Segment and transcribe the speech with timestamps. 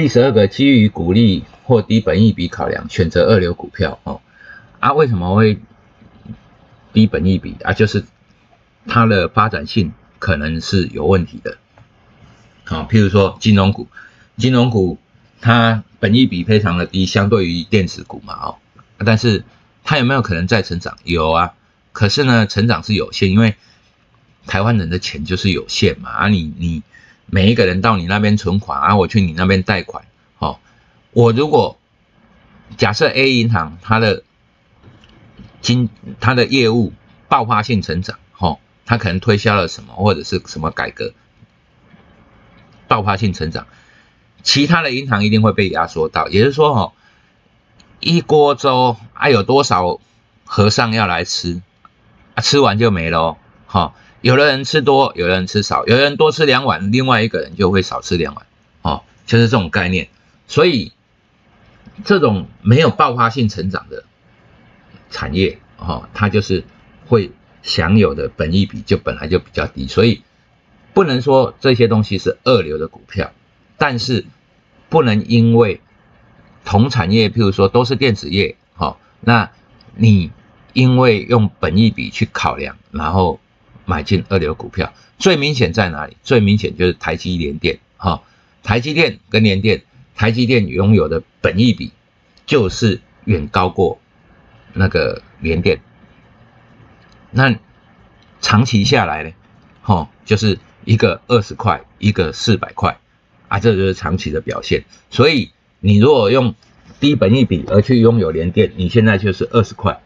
[0.00, 4.22] 第十二个，基于鼓励或低本益比考量，选择二流股票哦。
[4.78, 5.60] 啊，为什么会
[6.94, 7.74] 低本益比啊？
[7.74, 8.06] 就是
[8.86, 11.58] 它的发展性可能是有问题的。
[12.64, 13.88] 好，譬如说金融股，
[14.38, 14.96] 金融股
[15.42, 18.56] 它本益比非常的低，相对于电子股嘛，哦，
[19.04, 19.44] 但是
[19.84, 20.96] 它有没有可能再成长？
[21.04, 21.52] 有啊，
[21.92, 23.54] 可是呢，成长是有限，因为
[24.46, 26.08] 台湾人的钱就是有限嘛。
[26.08, 26.82] 啊，你你。
[27.32, 30.04] 每一个人到你那边存款啊，我去你那边贷款，
[30.38, 30.58] 哦，
[31.12, 31.78] 我如果
[32.76, 34.24] 假设 A 银行它的
[35.60, 35.88] 经
[36.18, 36.92] 它的业务
[37.28, 41.12] 爆发性成长，哦，它可能推销了什么或者是什么改革，
[42.88, 43.66] 爆发性成长，
[44.42, 46.92] 其他的银行一定会被压缩到，也就是说，哦，
[48.00, 50.00] 一锅粥啊，有多少
[50.44, 51.62] 和尚要来吃
[52.34, 53.94] 啊，吃完就没了哦，哈。
[54.22, 58.46] 有的人吃多，有的人吃少，有的人多吃两碗，另外一个人就会少吃两碗，
[58.82, 60.08] 哦，就是这种概念。
[60.46, 60.92] 所以，
[62.04, 64.04] 这种没有爆发性成长的
[65.10, 66.64] 产业，哦，它就是
[67.06, 70.22] 会享有的本益比就本来就比较低，所以
[70.92, 73.32] 不能说这些东西是二流的股票，
[73.78, 74.26] 但是
[74.90, 75.80] 不能因为
[76.66, 79.50] 同产业，譬如说都是电子业，哦，那
[79.94, 80.30] 你
[80.74, 83.40] 因为用本益比去考量，然后。
[83.90, 86.16] 买进二流股票最明显在哪里？
[86.22, 88.22] 最明显就是台积联电哈，
[88.62, 89.82] 台积电跟联电，
[90.14, 91.90] 台积电拥有的本益比
[92.46, 93.98] 就是远高过
[94.74, 95.80] 那个联电。
[97.32, 97.56] 那
[98.40, 99.32] 长期下来呢，
[99.82, 102.96] 哈，就是一个二十块，一个四百块
[103.48, 104.84] 啊，这就是长期的表现。
[105.10, 106.54] 所以你如果用
[107.00, 110.00] 低本益比而去拥有联电，你现在就是二十块，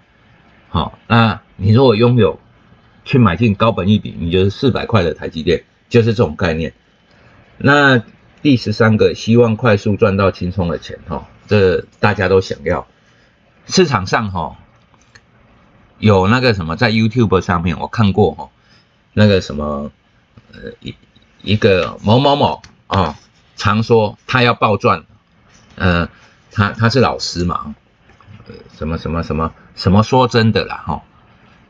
[0.71, 2.41] 好，那你如果拥有。
[3.05, 6.73] 去买进高本一比，你就是四百块的台积电，就是这种概念。
[7.59, 8.03] 那
[8.43, 12.87] 第十三个，希望快速赚到轻松的钱，哈，这大家都想要。
[13.67, 14.57] 市场上，哈，
[15.99, 18.51] 有那个什么，在 YouTube 上面我看过，哈，
[19.13, 19.93] 那个什么，
[20.53, 20.95] 呃，一
[21.43, 23.19] 一个某某某啊，
[23.57, 25.05] 常说他要暴赚，
[25.77, 26.09] 呃，
[26.51, 27.75] 他他是老师嘛，
[28.77, 31.03] 什么什么什么什么说真的啦，哈。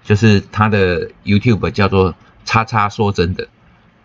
[0.05, 3.49] 就是他的 YouTube 叫做“叉叉说真的”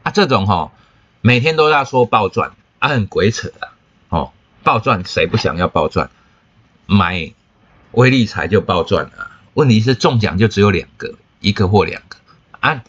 [0.01, 0.71] 啊，这种哈，
[1.19, 3.69] 每天都要说暴赚啊，很鬼扯的
[4.07, 4.31] 哦。
[4.63, 6.09] 暴赚谁不想要暴赚？
[6.85, 7.33] 买
[7.91, 9.39] 微利财就暴赚啊。
[9.55, 12.15] 问题是中奖就只有两个，一个或两个
[12.61, 12.81] 啊。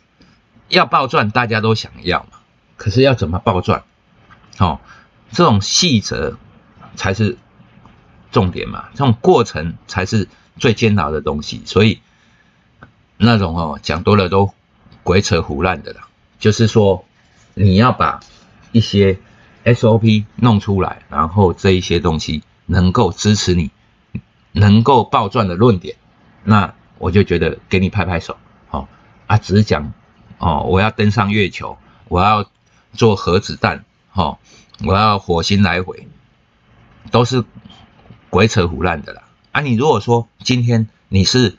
[0.69, 2.38] 要暴赚大家都想要嘛，
[2.77, 3.82] 可是要怎么暴赚？
[4.59, 4.78] 哦，
[5.32, 6.38] 这种细则
[6.94, 7.37] 才是
[8.31, 10.28] 重点嘛，这种过程才是
[10.59, 12.00] 最煎熬的东西，所以。
[13.23, 14.53] 那种哦，讲多了都
[15.03, 16.09] 鬼扯胡烂的啦。
[16.39, 17.05] 就是说，
[17.53, 18.21] 你要把
[18.73, 19.19] 一些
[19.65, 23.71] SOP 弄出来，然后这一些东西能够支持你
[24.53, 25.97] 能够暴赚的论点，
[26.45, 28.39] 那我就觉得给你拍拍手。
[28.69, 28.89] 好
[29.27, 29.93] 啊，只是讲
[30.39, 31.77] 哦，我要登上月球，
[32.09, 32.47] 我要
[32.95, 34.39] 做核子弹，哈，
[34.87, 36.09] 我要火星来回，
[37.11, 37.45] 都是
[38.31, 39.25] 鬼扯胡烂的啦。
[39.53, 41.59] 啊，你如果说今天你是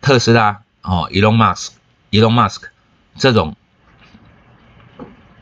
[0.00, 2.62] 特斯拉，哦，Elon Musk，Elon Musk
[3.16, 3.56] 这种，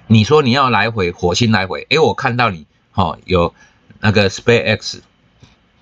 [0.07, 3.55] 你说你要来回火星来回，诶，我看到你，哦，有
[4.01, 5.01] 那个 SpaceX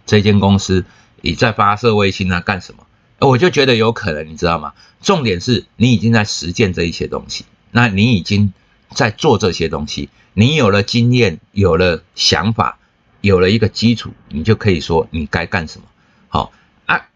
[0.05, 0.85] 这间公司
[1.21, 2.85] 你在发射卫星啊，干什么？
[3.21, 4.73] 我就觉得有可能，你知道吗？
[5.01, 8.53] 重点是你已经在实践这一些东西，那你已经
[8.91, 12.79] 在做这些东西，你有了经验，有了想法，
[13.21, 15.87] 有了一个基础，你就可以说你该干什么。
[16.27, 16.53] 好
[16.87, 17.07] 啊，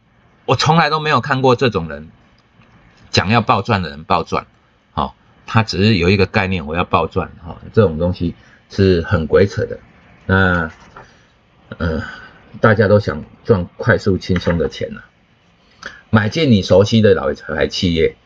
[0.45, 2.09] 我从来都没有看过这种人。
[3.17, 4.47] 想要暴赚的人暴赚，
[4.93, 5.15] 好，
[5.47, 8.35] 他只是有一个概念，我要暴赚，哈，这种东西
[8.69, 9.79] 是很鬼扯的。
[10.27, 10.71] 那，
[11.79, 12.03] 呃，
[12.61, 15.01] 大家都想赚快速轻松的钱呐，
[16.11, 18.17] 买进你熟悉的老牌企业，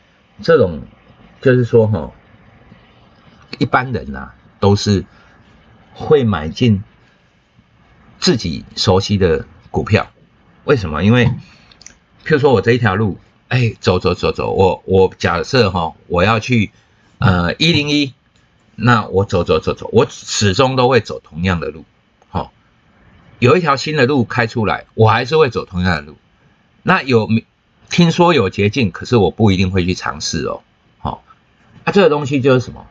[0.43, 0.83] 这种
[1.41, 2.11] 就是说，哈，
[3.61, 5.05] 一般人呐都是
[5.95, 6.83] 会买进
[8.19, 10.11] 自己熟悉的股票，
[10.65, 11.05] 为什么？
[11.05, 11.27] 因为，
[12.25, 13.21] 譬如说我这一条路。
[13.51, 16.71] 哎，走走走走，我我假设哈，我要去
[17.19, 18.15] 呃一零一，
[18.77, 21.85] 那我走走走走，我始终都会走同样的路，
[22.29, 22.53] 好，
[23.41, 26.17] 有一条新的路开出来，我还是会走同样的路。
[26.85, 27.29] 那有
[27.89, 30.63] 听说有捷径，可是我不一定会去尝试哦，
[31.01, 31.25] 好，
[31.83, 32.87] 啊，这个东西就是什么？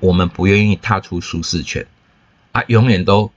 [0.00, 1.86] 我们不愿意踏出舒适圈，
[2.50, 3.30] 啊，永远都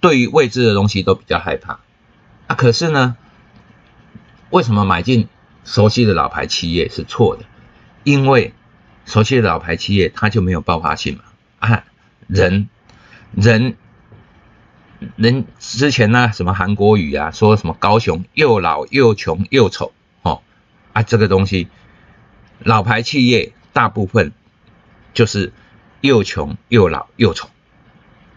[0.00, 1.80] 对于未知的东西都比较害怕，
[2.46, 3.16] 啊，可是呢，
[4.50, 5.28] 为什么买进？
[5.64, 7.44] 熟悉的老牌企业是错的，
[8.04, 8.54] 因为
[9.04, 11.24] 熟悉的老牌企业它就没有爆发性嘛。
[11.58, 11.84] 啊，
[12.26, 12.68] 人
[13.32, 13.76] 人
[15.16, 20.42] 人之前呢，什么韩国语啊，说什么高雄又老又穷又丑，哦
[20.92, 21.68] 啊，这个东西，
[22.60, 24.32] 老牌企业大部分
[25.14, 25.52] 就是
[26.00, 27.48] 又穷又老又丑，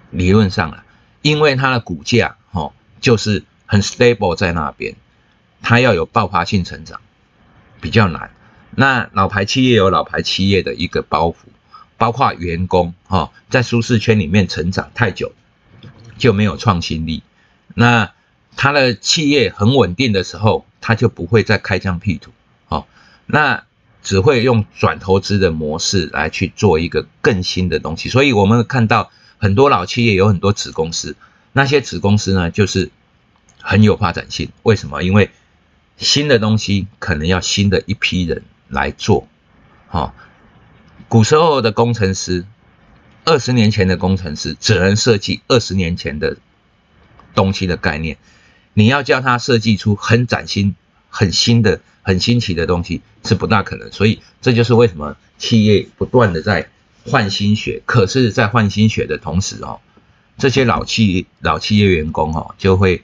[0.10, 0.86] 理论上啊，
[1.22, 4.96] 因为它的股价，哦，就是很 stable 在那边，
[5.62, 7.02] 它要有爆发性成长。
[7.81, 8.31] 比较难。
[8.75, 11.36] 那老牌企业有老牌企业的一个包袱，
[11.98, 15.33] 包括员工，哈，在舒适圈里面成长太久。
[16.18, 17.24] 就没有创新力，
[17.74, 18.12] 那
[18.56, 22.30] 他的企业很稳定的时候，他就不会再开疆辟土，
[22.68, 22.86] 哦，
[23.25, 23.63] 那
[24.04, 28.07] 只会用转投资的模式来去做一个更新的东西。
[28.07, 31.16] 所以我们看到很多老企业有很多子公司，
[31.54, 32.92] 那些子公司呢，就是
[33.60, 34.51] 很有发展性。
[34.62, 35.01] 为什么？
[35.01, 35.31] 因为
[36.01, 39.25] 新的东西可能要新的一批人来做，
[39.92, 40.12] 哦，
[41.07, 42.45] 古时候的工程师。
[43.24, 46.38] 二十年前的工程师只能设计二十年前的
[47.36, 48.18] 东西的概念，
[48.74, 50.75] 你要叫他设计出很崭新、
[51.07, 53.92] 很新的、很新奇的东西是不大可能。
[53.92, 56.68] 所以这就是为什么企业不断的在
[57.06, 57.83] 换新血。
[57.86, 59.80] 可是，在换新血的同时哦，
[60.39, 63.03] 这些老企老企业员工哦就会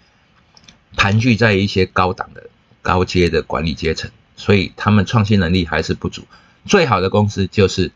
[0.96, 2.50] 盘踞在一些高档的
[2.88, 6.24] 高阶的管理阶层，所以他们创新能力还是不足。
[6.66, 7.92] 最好的公司就是。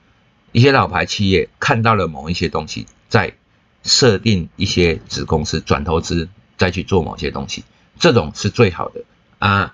[0.53, 3.35] 一些老牌企业看到了某一些东西，在
[3.83, 6.27] 设定一些子公司转投资，
[6.57, 7.63] 再去做某些东西，
[7.97, 9.05] 这种是最好的
[9.39, 9.73] 啊。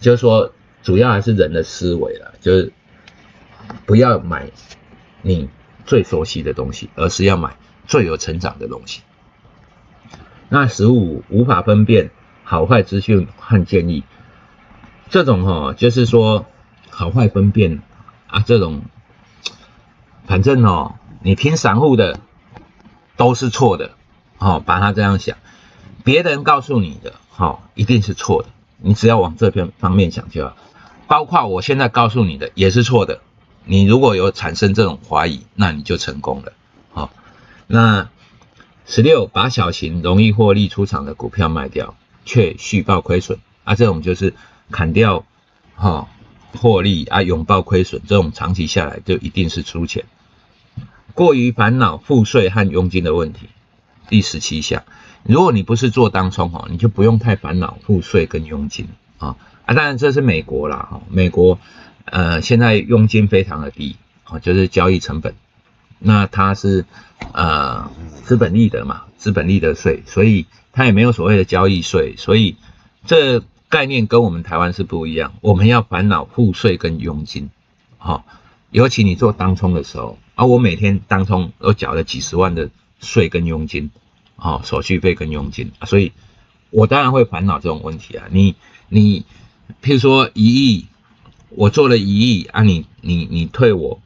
[0.00, 2.72] 就是说，主要还是人的思维了，就是
[3.84, 4.50] 不要买
[5.20, 5.50] 你
[5.84, 9.02] 最熟悉的东西，而是要买最有成长的东西。
[10.48, 12.10] 那十五无法分辨
[12.42, 14.02] 好坏资讯和建议，
[15.08, 16.46] 这种哈，就是说
[16.90, 17.82] 好坏分辨
[18.26, 18.82] 啊，这种。
[20.26, 22.18] 反正哦，你听散户的
[23.16, 23.92] 都是错的，
[24.38, 25.36] 哦，把它这样想，
[26.02, 28.48] 别人告诉你的，哦，一定是错的，
[28.78, 30.56] 你只要往这边方面想就好。
[31.06, 33.20] 包括我现在告诉你的也是错的，
[33.64, 36.52] 你如果有产生这种怀疑，那你就成功了，
[36.90, 37.10] 好。
[37.68, 38.08] 那
[38.84, 41.94] 十六，把小型容易获利出场的股票卖掉，
[42.24, 44.34] 却续报亏损，啊，这种就是
[44.70, 45.24] 砍掉，
[45.74, 46.08] 哈，
[46.56, 50.04] 获利啊，拥抱亏损，这种长期下来就一定是出钱。
[51.14, 53.48] 过于烦恼赋税和佣金的问题，
[54.08, 54.84] 第十七项，
[55.22, 59.36] 如果你不是做当冲哈，你就不用太烦恼赋税跟佣金啊。
[59.64, 61.58] 啊，当然这是美国啦哈，美国
[62.04, 65.34] 呃现在佣金非常的低啊，就是交易成本，
[65.98, 66.84] 那它是
[67.32, 67.90] 呃
[68.24, 72.56] 资本利得嘛，资本利得税，所以它也没有所谓的交易税，所以
[73.06, 77.50] 这概念跟我们台湾是不一样，我们要烦恼赋税跟佣金，
[77.98, 78.24] 好。
[78.72, 82.68] 尤其你做当冲的时候，啊，我每天当冲都缴了几十万的
[83.00, 83.90] 税跟佣金，
[84.34, 86.12] 哦，手续费跟佣金，所以
[86.70, 88.26] 我当然会烦恼这种问题啊。
[88.30, 88.54] 你
[88.88, 89.24] 你，
[89.82, 90.86] 譬如说一亿，
[91.50, 94.00] 我做了一亿啊，你你你退我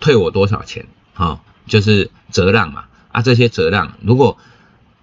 [0.00, 0.86] 退我多少钱？
[1.12, 4.38] 哈，就是折让嘛，啊，这些折让，如果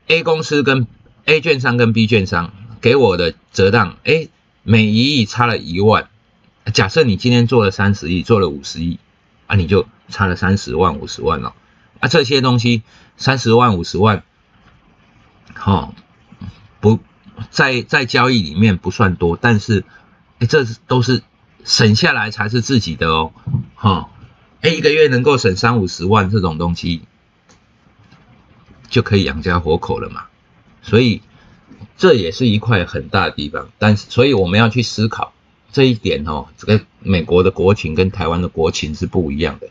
[0.08, 0.88] A 公司跟
[1.26, 2.54] A 券商跟 B 券商
[2.84, 4.28] 给我的折让，哎，
[4.62, 6.10] 每一亿差了一万。
[6.74, 9.00] 假设你今天做了三十亿，做了五十亿，
[9.48, 11.56] 啊，你就差了三十万、五十万了。
[12.02, 12.84] 啊，这些东西
[13.16, 14.26] 三十万、五十万，
[15.54, 15.96] 好，
[16.82, 17.00] 不
[17.50, 19.86] 在在交易里面不算多，但是，
[20.40, 21.24] 哎，这都是
[21.64, 23.32] 省下来才是自己的哦，
[23.76, 24.10] 哈，
[24.60, 27.04] 哎，一个月能够省三五十万这种东西，
[28.90, 30.26] 就可以养家活口了嘛。
[30.82, 31.22] 所以
[31.98, 35.34] 这也是一块很大的地方，但是，所以我们要去思考。
[35.72, 39.68] 这一点哦，这个美国的国情跟台湾的国情是不一样的。